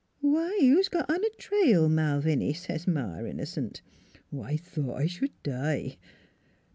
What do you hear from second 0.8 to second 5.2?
got on a trail, Malviny?' says Ma, innocent. I thought I